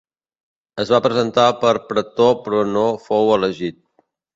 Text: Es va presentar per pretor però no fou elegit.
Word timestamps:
Es 0.83 0.93
va 0.93 1.01
presentar 1.07 1.47
per 1.67 1.75
pretor 1.93 2.35
però 2.49 2.67
no 2.75 2.87
fou 3.09 3.35
elegit. 3.41 3.83